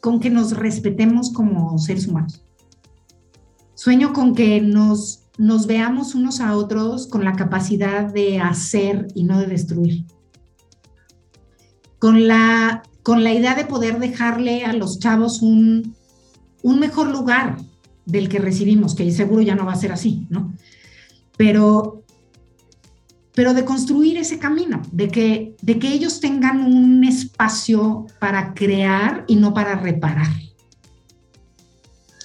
[0.00, 2.44] con que nos respetemos como seres humanos.
[3.74, 9.22] Sueño con que nos, nos veamos unos a otros con la capacidad de hacer y
[9.22, 10.04] no de destruir.
[11.98, 15.94] Con la, con la idea de poder dejarle a los chavos un,
[16.62, 17.56] un mejor lugar
[18.04, 20.52] del que recibimos, que seguro ya no va a ser así, ¿no?
[21.36, 22.02] Pero,
[23.34, 29.24] pero de construir ese camino, de que, de que ellos tengan un espacio para crear
[29.28, 30.32] y no para reparar.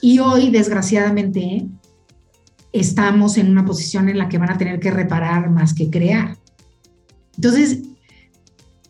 [0.01, 1.67] Y hoy, desgraciadamente,
[2.73, 6.37] estamos en una posición en la que van a tener que reparar más que crear.
[7.35, 7.83] Entonces,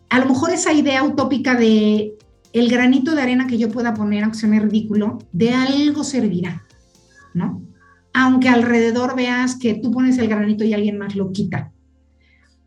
[0.08, 2.14] a lo mejor esa idea utópica de
[2.52, 6.64] el granito de arena que yo pueda poner, aunque suene ridículo, de algo servirá,
[7.34, 7.62] ¿no?
[8.12, 11.72] Aunque alrededor veas que tú pones el granito y alguien más lo quita.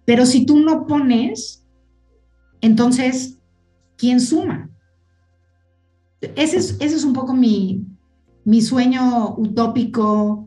[0.06, 1.66] Pero si tú no pones,
[2.62, 3.40] entonces,
[3.96, 4.70] ¿quién suma?
[6.36, 7.86] Ese es, ese es un poco mi,
[8.44, 10.47] mi sueño utópico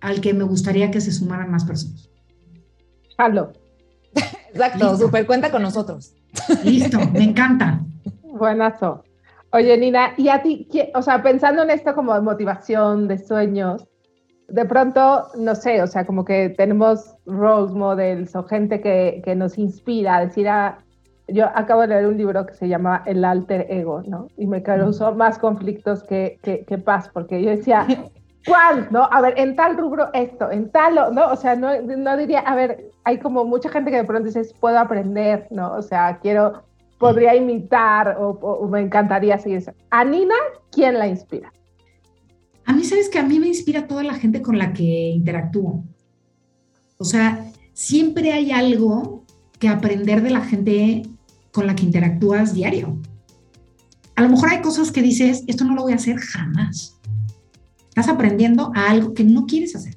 [0.00, 2.10] al que me gustaría que se sumaran más personas.
[3.16, 3.52] Halo.
[4.52, 6.14] Exacto, súper cuenta con nosotros.
[6.64, 7.80] Listo, me encanta.
[8.22, 9.04] Buenazo.
[9.52, 13.86] Oye, Nina, y a ti, o sea, pensando en esto como de motivación, de sueños,
[14.48, 19.34] de pronto, no sé, o sea, como que tenemos role models o gente que, que
[19.34, 20.78] nos inspira a decir, ah,
[21.28, 24.28] yo acabo de leer un libro que se llama El alter ego, ¿no?
[24.36, 27.86] Y me causó más conflictos que, que, que paz, porque yo decía,
[28.46, 28.88] ¿cuál?
[28.90, 29.08] ¿No?
[29.10, 31.28] A ver, en tal rubro esto, en tal, ¿no?
[31.28, 34.54] O sea, no, no diría, a ver, hay como mucha gente que de pronto dice,
[34.60, 35.74] puedo aprender, ¿no?
[35.74, 39.72] O sea, quiero podría imitar o, me encantaría seguir eso.
[39.90, 40.34] A Nina,
[40.70, 41.52] ¿quién la inspira?
[42.64, 45.84] A mí, sabes que a mí me inspira toda la gente con la que interactúo.
[46.98, 49.24] O sea, siempre hay algo
[49.58, 51.02] que aprender de la gente
[51.52, 52.98] con la que interactúas diario.
[54.16, 56.97] A lo mejor hay cosas que dices, esto no lo voy a hacer jamás.
[57.98, 59.96] Estás aprendiendo a algo que no quieres hacer,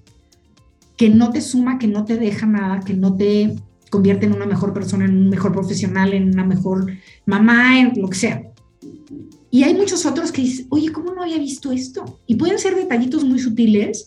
[0.98, 3.56] que no te suma, que no te deja nada, que no te
[3.92, 6.92] convierte en una mejor persona, en un mejor profesional, en una mejor
[7.28, 8.42] mamá, en lo que sea.
[9.52, 12.18] Y hay muchos otros que dicen, oye, ¿cómo no había visto esto?
[12.26, 14.06] Y pueden ser detallitos muy sutiles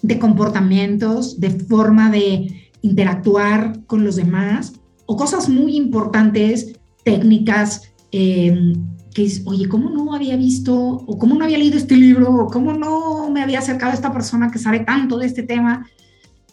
[0.00, 4.74] de comportamientos, de forma de interactuar con los demás,
[5.06, 8.74] o cosas muy importantes, técnicas, eh,
[9.18, 12.46] que es, oye, ¿cómo no había visto, o cómo no había leído este libro, o
[12.46, 15.88] cómo no me había acercado a esta persona que sabe tanto de este tema,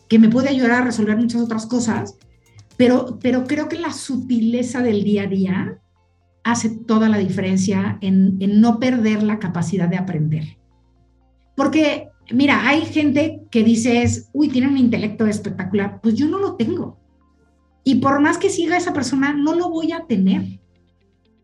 [0.10, 2.18] que me puede ayudar a resolver muchas otras cosas?
[2.76, 5.80] Pero, pero creo que la sutileza del día a día
[6.44, 10.58] hace toda la diferencia en, en no perder la capacidad de aprender.
[11.56, 16.56] Porque, mira, hay gente que dices, uy, tiene un intelecto espectacular, pues yo no lo
[16.56, 16.98] tengo.
[17.84, 20.60] Y por más que siga esa persona, no lo voy a tener,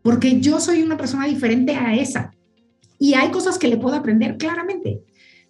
[0.02, 2.32] porque yo soy una persona diferente a esa.
[2.98, 5.00] Y hay cosas que le puedo aprender claramente,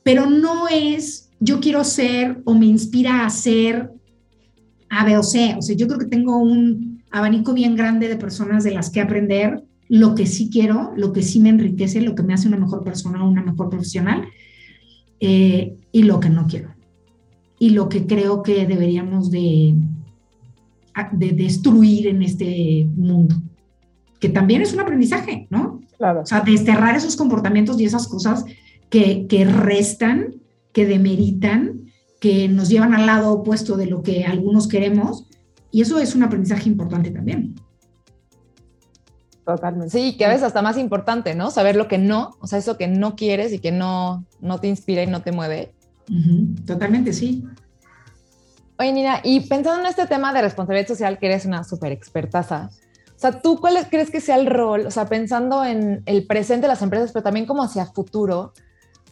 [0.03, 3.91] pero no es yo quiero ser o me inspira a ser
[4.89, 5.57] a, B o C.
[5.59, 9.01] O sea, yo creo que tengo un abanico bien grande de personas de las que
[9.01, 12.59] aprender lo que sí quiero, lo que sí me enriquece, lo que me hace una
[12.59, 14.25] mejor persona o una mejor profesional,
[15.21, 16.75] eh, y lo que no quiero.
[17.59, 19.75] Y lo que creo que deberíamos de,
[21.13, 23.37] de destruir en este mundo,
[24.23, 25.81] que también es un aprendizaje, ¿no?
[25.99, 26.21] Claro.
[26.21, 28.45] O sea, desterrar esos comportamientos y esas cosas
[28.89, 30.37] que, que restan,
[30.73, 31.83] que demeritan
[32.21, 35.27] que nos llevan al lado opuesto de lo que algunos queremos,
[35.73, 37.57] y eso es un aprendizaje importante también.
[39.45, 39.91] Totalmente.
[39.91, 41.51] Sí, que a veces hasta más importante, ¿no?
[41.51, 44.69] Saber lo que no, o sea, eso que no quieres y que no, no te
[44.69, 45.75] inspira y no te mueve.
[46.65, 47.45] Totalmente, sí.
[48.79, 52.71] Oye, Nina, y pensando en este tema de responsabilidad social, que eres una súper expertaza,
[53.23, 54.87] sea, ¿tú cuál crees que sea el rol?
[54.87, 58.53] O sea, pensando en el presente de las empresas, pero también como hacia futuro,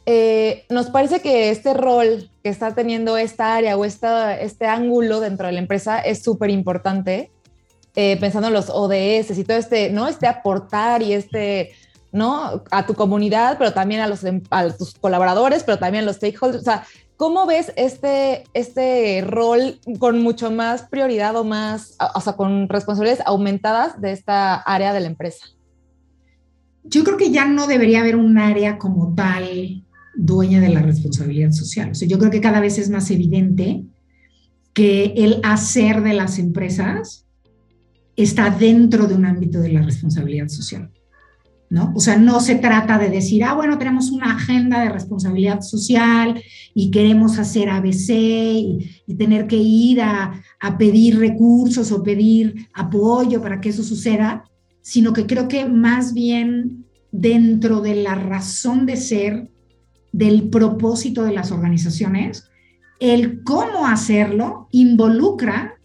[0.07, 5.21] eh, nos parece que este rol que está teniendo esta área o esta, este ángulo
[5.21, 7.31] dentro de la empresa es súper importante,
[7.95, 10.09] eh, pensando en los ODS y todo este, ¿no?
[10.09, 11.73] Este aportar y este,
[12.13, 12.65] ¿no?
[12.71, 16.63] A tu comunidad, pero también a, los, a tus colaboradores, pero también a los stakeholders.
[16.63, 16.87] O sea,
[17.21, 23.23] ¿cómo ves este, este rol con mucho más prioridad o más, o sea, con responsabilidades
[23.27, 25.45] aumentadas de esta área de la empresa?
[26.83, 31.51] Yo creo que ya no debería haber un área como tal dueña de la responsabilidad
[31.51, 31.91] social.
[31.91, 33.85] O sea, yo creo que cada vez es más evidente
[34.73, 37.27] que el hacer de las empresas
[38.17, 40.91] está dentro de un ámbito de la responsabilidad social.
[41.71, 41.93] ¿No?
[41.95, 46.43] O sea, no se trata de decir, ah, bueno, tenemos una agenda de responsabilidad social
[46.75, 53.41] y queremos hacer ABC y, tener que ir a, a, pedir recursos o pedir apoyo
[53.41, 54.45] para que eso suceda,
[54.83, 59.51] sino que creo que más bien dentro de la razón de ser
[60.13, 62.51] del propósito de las organizaciones,
[62.99, 65.77] el cómo hacerlo involucra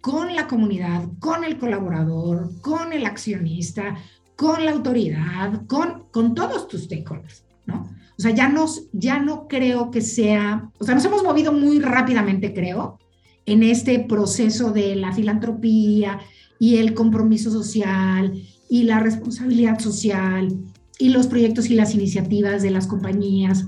[0.00, 3.96] con la comunidad, con el colaborador, con el accionista,
[4.40, 7.90] con la autoridad, con, con todos tus stakeholders, ¿no?
[8.16, 11.78] O sea, ya, nos, ya no creo que sea, o sea, nos hemos movido muy
[11.78, 12.98] rápidamente, creo,
[13.44, 16.20] en este proceso de la filantropía
[16.58, 18.32] y el compromiso social
[18.70, 20.56] y la responsabilidad social
[20.98, 23.66] y los proyectos y las iniciativas de las compañías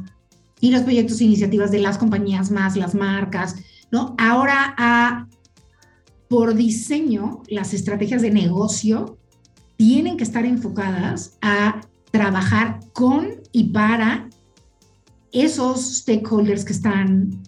[0.58, 3.56] y los proyectos e iniciativas de las compañías más las marcas,
[3.90, 4.14] ¿no?
[4.16, 5.28] Ahora, a,
[6.28, 9.18] por diseño, las estrategias de negocio
[9.84, 11.80] tienen que estar enfocadas a
[12.12, 14.30] trabajar con y para
[15.32, 17.42] esos stakeholders que están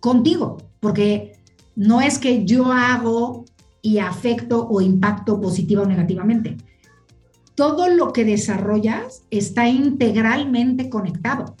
[0.00, 1.36] contigo, porque
[1.76, 3.44] no es que yo hago
[3.82, 6.56] y afecto o impacto positiva o negativamente.
[7.54, 11.54] Todo lo que desarrollas está integralmente conectado.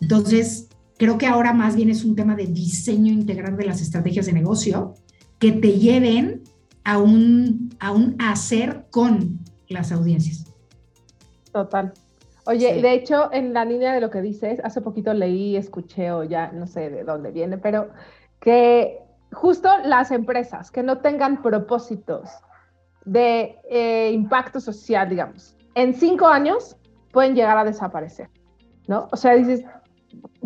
[0.00, 0.66] Entonces,
[0.98, 4.32] creo que ahora más bien es un tema de diseño integral de las estrategias de
[4.32, 4.94] negocio
[5.38, 6.42] que te lleven
[6.82, 10.44] a un, a un hacer con las audiencias.
[11.52, 11.92] Total.
[12.46, 16.22] Oye, de hecho, en la línea de lo que dices, hace poquito leí, escuché o
[16.22, 17.88] ya no sé de dónde viene, pero
[18.40, 19.00] que
[19.32, 22.30] justo las empresas que no tengan propósitos
[23.04, 26.76] de eh, impacto social, digamos, en cinco años
[27.12, 28.28] pueden llegar a desaparecer,
[28.86, 29.08] ¿no?
[29.10, 29.64] O sea, dices,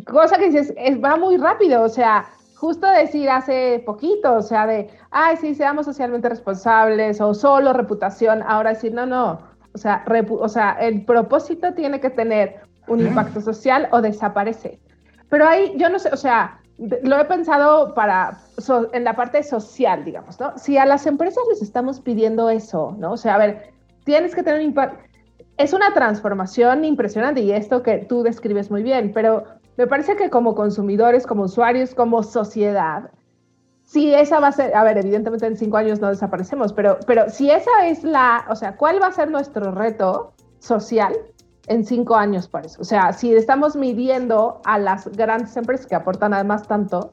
[0.06, 2.28] cosa que dices, es, va muy rápido, o sea,
[2.60, 8.42] justo decir hace poquito, o sea, de, ay, sí, seamos socialmente responsables o solo reputación,
[8.46, 9.40] ahora decir, no, no,
[9.72, 14.78] o sea, o sea, el propósito tiene que tener un impacto social o desaparece.
[15.30, 16.60] Pero ahí, yo no sé, o sea,
[17.02, 18.38] lo he pensado para,
[18.92, 20.58] en la parte social, digamos, ¿no?
[20.58, 23.12] Si a las empresas les estamos pidiendo eso, ¿no?
[23.12, 23.72] O sea, a ver,
[24.04, 24.98] tienes que tener un impacto.
[25.56, 29.44] Es una transformación impresionante y esto que tú describes muy bien, pero
[29.80, 33.10] me parece que como consumidores, como usuarios, como sociedad,
[33.82, 37.30] si esa va a ser, a ver, evidentemente en cinco años no desaparecemos, pero, pero
[37.30, 41.14] si esa es la, o sea, ¿cuál va a ser nuestro reto social
[41.66, 42.82] en cinco años para eso?
[42.82, 47.10] O sea, si estamos midiendo a las grandes empresas que aportan además tanto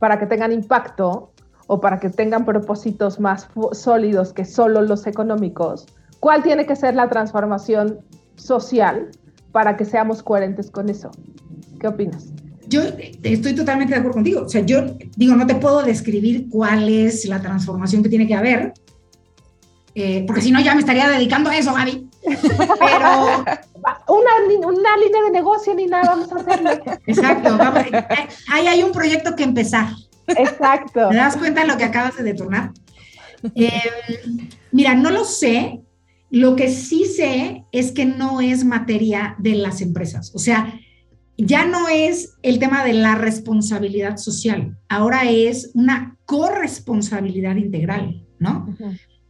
[0.00, 1.30] para que tengan impacto
[1.68, 5.86] o para que tengan propósitos más sólidos que solo los económicos,
[6.18, 8.00] ¿cuál tiene que ser la transformación
[8.34, 9.12] social
[9.52, 11.12] para que seamos coherentes con eso?
[11.84, 12.28] ¿Qué opinas?
[12.66, 12.80] yo
[13.22, 14.40] estoy totalmente de acuerdo contigo.
[14.46, 18.34] O sea, yo digo, no te puedo describir cuál es la transformación que tiene que
[18.34, 18.72] haber,
[19.94, 22.08] eh, porque si no ya me estaría dedicando a eso, Gaby.
[22.22, 23.44] Pero...
[24.08, 26.80] Una, una línea de negocio ni nada vamos a hacerle.
[27.06, 27.58] Exacto,
[28.50, 29.88] ahí hay un proyecto que empezar.
[30.26, 31.10] Exacto.
[31.10, 32.70] ¿Te das cuenta de lo que acabas de detonar?
[33.54, 33.82] Eh,
[34.72, 35.82] mira, no lo sé.
[36.30, 40.32] Lo que sí sé es que no es materia de las empresas.
[40.34, 40.80] O sea,
[41.36, 48.74] ya no es el tema de la responsabilidad social, ahora es una corresponsabilidad integral, ¿no?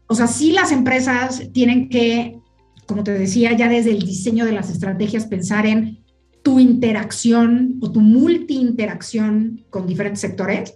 [0.07, 2.39] O sea, sí las empresas tienen que,
[2.87, 6.05] como te decía, ya desde el diseño de las estrategias, pensar en
[6.43, 10.75] tu interacción o tu multi-interacción con diferentes sectores,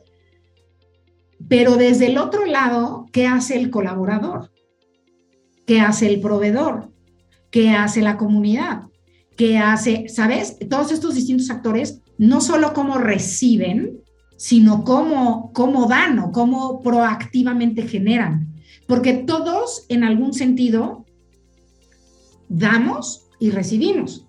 [1.47, 4.51] pero desde el otro lado, ¿qué hace el colaborador?
[5.67, 6.91] ¿Qué hace el proveedor?
[7.51, 8.89] ¿Qué hace la comunidad?
[9.39, 10.59] Que hace, ¿sabes?
[10.69, 14.01] Todos estos distintos actores, no solo cómo reciben,
[14.37, 18.53] sino cómo, cómo dan o cómo proactivamente generan.
[18.89, 21.07] Porque todos, en algún sentido,
[22.49, 24.27] damos y recibimos.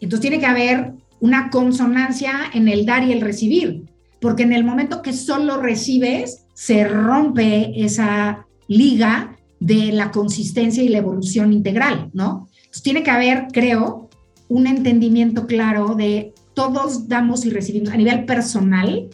[0.00, 3.84] Entonces tiene que haber una consonancia en el dar y el recibir,
[4.20, 10.88] porque en el momento que solo recibes, se rompe esa liga de la consistencia y
[10.88, 12.48] la evolución integral, ¿no?
[12.56, 14.07] Entonces tiene que haber, creo,
[14.48, 19.08] un entendimiento claro de todos damos y recibimos a nivel personal,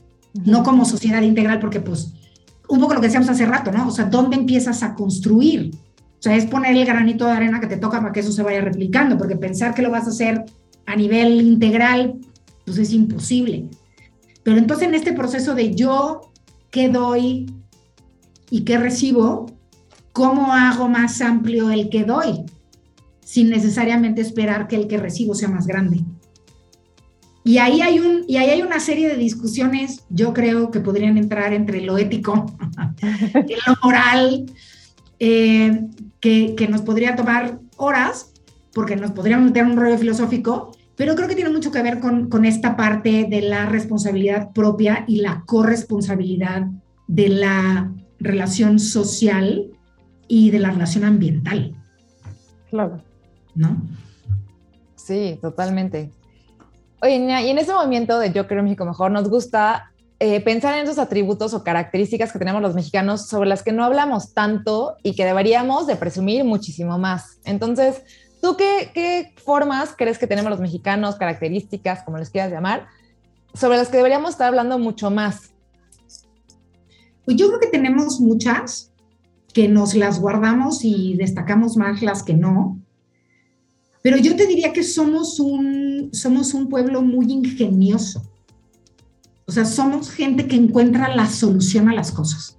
[0.44, 2.14] no como sociedad integral, porque pues
[2.68, 3.88] un poco lo que decíamos hace rato, ¿no?
[3.88, 5.73] O sea, ¿dónde empiezas a construir?
[6.18, 8.42] O sea, es poner el granito de arena que te toca para que eso se
[8.42, 10.44] vaya replicando, porque pensar que lo vas a hacer
[10.87, 12.14] a nivel integral,
[12.64, 13.68] pues es imposible.
[14.42, 16.33] Pero entonces en este proceso de yo,
[16.70, 17.47] ¿qué doy
[18.51, 19.47] y qué recibo?
[20.12, 22.44] ¿Cómo hago más amplio el que doy?
[23.25, 26.05] Sin necesariamente esperar que el que recibo sea más grande.
[27.43, 31.18] Y ahí hay, un, y ahí hay una serie de discusiones, yo creo que podrían
[31.18, 32.47] entrar entre lo ético
[33.49, 34.47] y lo moral,
[35.18, 35.87] eh,
[36.20, 38.33] que, que, nos podría tomar horas,
[38.72, 42.31] porque nos podríamos meter un rollo filosófico, pero creo que tiene mucho que ver con,
[42.31, 46.68] con esta parte de la responsabilidad propia y la corresponsabilidad
[47.09, 49.66] de la relación social
[50.29, 51.75] y de la relación ambiental.
[52.70, 53.03] Claro.
[53.55, 53.76] ¿No?
[54.96, 56.11] Sí, totalmente.
[57.02, 60.84] Oye, y en ese movimiento de Yo creo México mejor, nos gusta eh, pensar en
[60.84, 65.14] esos atributos o características que tenemos los mexicanos sobre las que no hablamos tanto y
[65.14, 67.38] que deberíamos de presumir muchísimo más.
[67.44, 68.02] Entonces,
[68.40, 72.86] ¿tú qué, qué formas crees que tenemos los mexicanos, características, como les quieras llamar,
[73.52, 75.52] sobre las que deberíamos estar hablando mucho más?
[77.24, 78.92] Pues yo creo que tenemos muchas
[79.52, 82.78] que nos las guardamos y destacamos más las que no.
[84.05, 88.22] Pero yo te diría que somos un, somos un pueblo muy ingenioso.
[89.46, 92.59] O sea, somos gente que encuentra la solución a las cosas.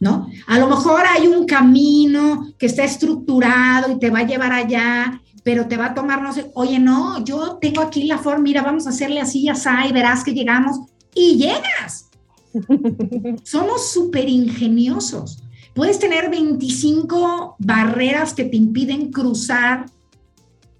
[0.00, 0.28] ¿No?
[0.48, 5.22] A lo mejor hay un camino que está estructurado y te va a llevar allá,
[5.44, 8.62] pero te va a tomar, no sé, oye, no, yo tengo aquí la forma, mira,
[8.62, 10.80] vamos a hacerle así, así, y verás que llegamos
[11.14, 12.10] y llegas.
[13.44, 15.44] Somos súper ingeniosos.
[15.76, 19.86] Puedes tener 25 barreras que te impiden cruzar.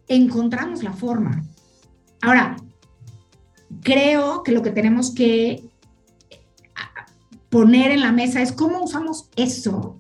[0.08, 1.42] Encontramos la forma.
[2.22, 2.56] Ahora,
[3.82, 5.62] creo que lo que tenemos que
[7.48, 9.98] poner en la mesa es cómo usamos eso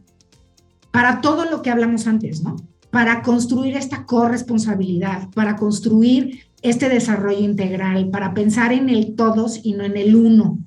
[0.90, 2.56] para todo lo que hablamos antes, ¿no?
[2.90, 9.74] Para construir esta corresponsabilidad, para construir este desarrollo integral, para pensar en el todos y
[9.74, 10.58] no en el uno,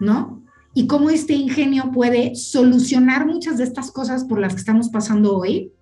[0.00, 0.42] ¿no?
[0.74, 5.36] Y cómo este ingenio puede solucionar muchas de estas cosas por las que estamos pasando
[5.36, 5.72] hoy,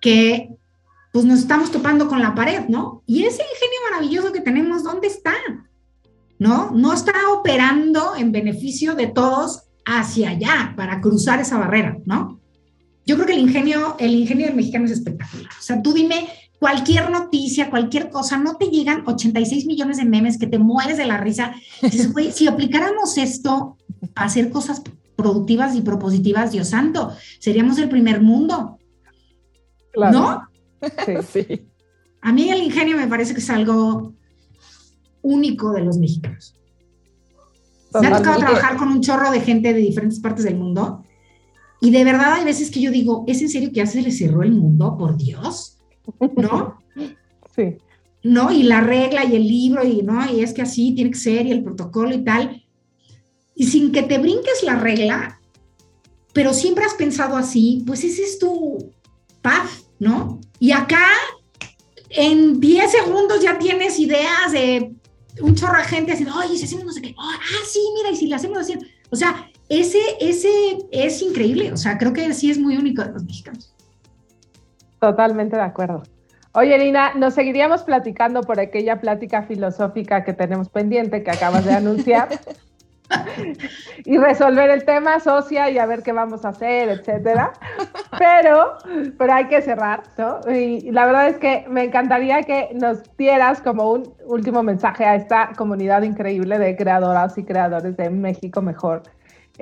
[0.00, 0.56] que
[1.12, 3.02] pues nos estamos topando con la pared, ¿no?
[3.06, 5.34] Y ese ingenio maravilloso que tenemos, ¿dónde está?
[6.38, 6.70] ¿No?
[6.70, 12.40] No está operando en beneficio de todos hacia allá para cruzar esa barrera, ¿no?
[13.06, 15.50] Yo creo que el ingenio, el ingenio del mexicano es espectacular.
[15.58, 16.28] O sea, tú dime
[16.60, 21.06] cualquier noticia, cualquier cosa, no te llegan 86 millones de memes que te mueres de
[21.06, 21.54] la risa.
[22.32, 23.76] si aplicáramos esto
[24.14, 24.82] a hacer cosas
[25.16, 28.78] productivas y propositivas, Dios santo, seríamos el primer mundo.
[29.96, 30.49] ¿No?
[31.32, 31.68] Sí.
[32.22, 34.14] A mí el ingenio me parece que es algo
[35.22, 36.54] único de los mexicanos.
[38.00, 41.04] Me ha tocado trabajar con un chorro de gente de diferentes partes del mundo
[41.80, 44.12] y de verdad hay veces que yo digo, ¿es en serio que ya se le
[44.12, 44.96] cerró el mundo?
[44.98, 45.78] Por Dios.
[46.36, 46.78] ¿no?
[47.56, 47.78] Sí.
[48.22, 48.52] ¿No?
[48.52, 50.30] Y la regla y el libro y, ¿no?
[50.32, 52.64] Y es que así tiene que ser y el protocolo y tal.
[53.56, 55.40] Y sin que te brinques la regla,
[56.32, 58.92] pero siempre has pensado así, pues ese es tu
[59.42, 60.40] paz, ¿no?
[60.60, 61.06] Y acá,
[62.10, 64.92] en 10 segundos ya tienes ideas de
[65.40, 68.16] un chorro de gente así, oye, si hacemos no sé qué, ah, sí, mira, y
[68.16, 68.74] si le hacemos así.
[69.10, 70.50] O sea, ese, ese
[70.92, 73.74] es increíble, o sea, creo que sí es muy único de los mexicanos.
[75.00, 76.02] Totalmente de acuerdo.
[76.52, 81.72] Oye, Nina, nos seguiríamos platicando por aquella plática filosófica que tenemos pendiente que acabas de
[81.72, 82.28] anunciar
[84.04, 87.52] y resolver el tema socia y a ver qué vamos a hacer, etcétera.
[88.18, 88.76] Pero,
[89.18, 90.40] pero hay que cerrar, ¿no?
[90.50, 95.14] Y la verdad es que me encantaría que nos dieras como un último mensaje a
[95.14, 99.02] esta comunidad increíble de creadoras y creadores de México Mejor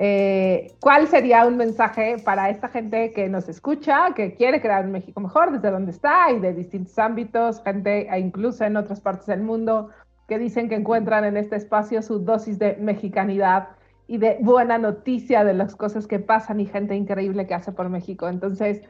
[0.01, 4.93] eh, ¿Cuál sería un mensaje para esta gente que nos escucha, que quiere crear un
[4.93, 9.25] México mejor desde donde está y de distintos ámbitos, gente e incluso en otras partes
[9.25, 9.89] del mundo
[10.29, 13.69] que dicen que encuentran en este espacio su dosis de mexicanidad
[14.07, 17.89] y de buena noticia de las cosas que pasan y gente increíble que hace por
[17.89, 18.29] México?
[18.29, 18.81] Entonces,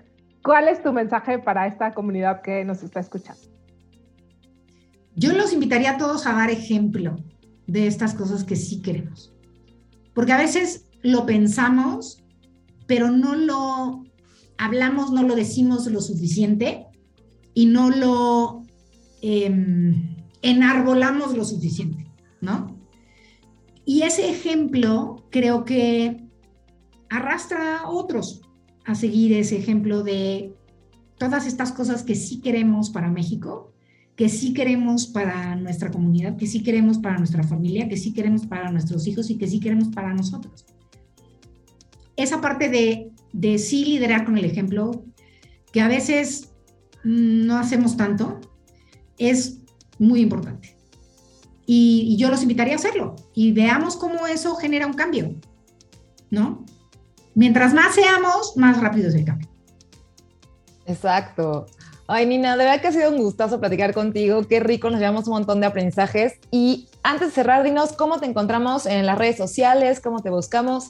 [0.44, 3.42] ¿cuál es tu mensaje para esta comunidad que nos está escuchando?
[5.16, 7.16] Yo los invitaría a todos a dar ejemplo
[7.66, 9.34] de estas cosas que sí queremos.
[10.14, 12.24] Porque a veces lo pensamos,
[12.86, 14.04] pero no lo
[14.58, 16.86] hablamos, no lo decimos lo suficiente
[17.54, 18.64] y no lo
[19.22, 22.08] em, enarbolamos lo suficiente,
[22.42, 22.78] ¿no?
[23.86, 26.24] Y ese ejemplo creo que
[27.10, 28.42] arrastra a otros
[28.86, 30.54] a seguir ese ejemplo de
[31.18, 33.74] todas estas cosas que sí queremos para México,
[34.16, 38.46] que sí queremos para nuestra comunidad, que sí queremos para nuestra familia, que sí queremos
[38.46, 40.66] para nuestros hijos y que sí queremos para nosotros
[42.20, 45.06] esa parte de, de sí liderar con el ejemplo,
[45.72, 46.52] que a veces
[47.04, 48.42] no hacemos tanto,
[49.18, 49.59] es
[50.00, 50.76] muy importante.
[51.66, 55.36] Y, yo los invitaría a hacerlo y veamos cómo eso genera un cambio,
[56.32, 56.66] ¿no?
[57.36, 59.48] Mientras más seamos, más rápido es el cambio.
[60.88, 61.68] Exacto.
[62.08, 64.48] Ay, Nina, de verdad que ha sido un gustazo platicar contigo.
[64.48, 66.40] Qué rico, nos llevamos un montón de aprendizajes.
[66.50, 70.90] Y antes de cerrar, dinos cómo te encontramos en las redes sociales, cómo te buscamos.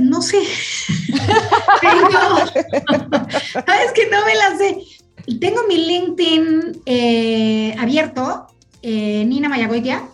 [0.00, 0.42] No sé.
[3.52, 4.78] Sabes que no me la sé.
[5.40, 8.46] Tengo mi LinkedIn eh, abierto,
[8.82, 10.08] eh, Nina Mayagoitia.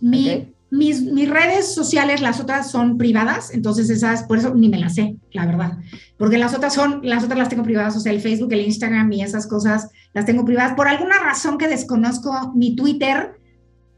[0.00, 4.94] mis, mis, redes sociales, las otras son privadas, entonces esas, por eso ni me las
[4.94, 5.78] sé, la verdad.
[6.16, 9.12] Porque las otras son, las otras las tengo privadas, o sea, el Facebook, el Instagram
[9.12, 10.74] y esas cosas las tengo privadas.
[10.74, 13.32] Por alguna razón que desconozco, mi Twitter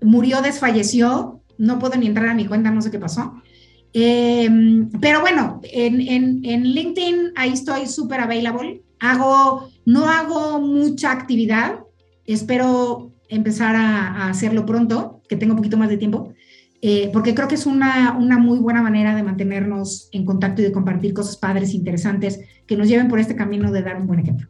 [0.00, 3.34] murió, desfalleció, no puedo ni entrar a mi cuenta, no sé qué pasó.
[3.92, 11.80] Em, pero bueno, en, en, LinkedIn ahí estoy súper available hago, no hago mucha actividad,
[12.26, 16.32] espero empezar a, hacerlo pronto, que tengo un poquito más de tiempo,
[16.82, 20.66] eh, porque creo que es una, una muy buena manera de mantenernos en contacto y
[20.66, 24.20] de compartir cosas padres, interesantes, que nos lleven por este camino de dar un buen
[24.20, 24.48] ejemplo.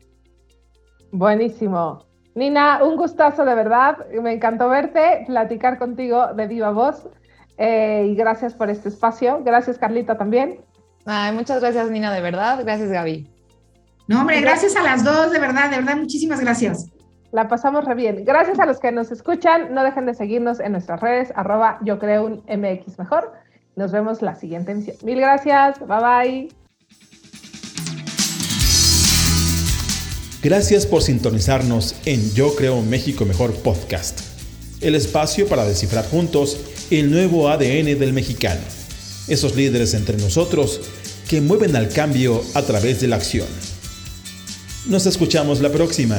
[1.12, 2.05] Buenísimo.
[2.34, 3.97] Nina, un gustazo de verdad.
[4.22, 7.09] Me encantó verte, platicar contigo de viva voz.
[7.57, 9.42] Eh, y gracias por este espacio.
[9.42, 10.61] Gracias, Carlita, también.
[11.07, 12.61] Ay, muchas gracias, Nina, de verdad.
[12.62, 13.36] Gracias, Gaby.
[14.09, 16.86] No, hombre, gracias a las dos, de verdad, de verdad, muchísimas gracias.
[17.32, 18.24] La pasamos re bien.
[18.24, 19.74] Gracias a los que nos escuchan.
[19.74, 23.32] No dejen de seguirnos en nuestras redes, arroba yo creo un MX mejor.
[23.74, 24.96] Nos vemos la siguiente emisión.
[25.02, 25.80] Mil gracias.
[25.80, 26.48] Bye bye.
[30.42, 34.20] Gracias por sintonizarnos en Yo Creo México Mejor Podcast,
[34.80, 38.61] el espacio para descifrar juntos el nuevo ADN del mexicano,
[39.26, 40.80] esos líderes entre nosotros
[41.28, 43.48] que mueven al cambio a través de la acción.
[44.89, 46.16] Nos escuchamos la próxima.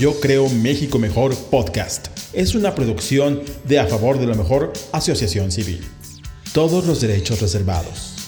[0.00, 5.52] Yo Creo México Mejor Podcast es una producción de A Favor de lo Mejor Asociación
[5.52, 5.80] Civil.
[6.52, 8.19] Todos los derechos reservados.